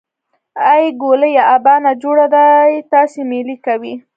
[0.69, 3.93] ای ګوليه ابا نا جوړه دی تاسې مېلې کوئ.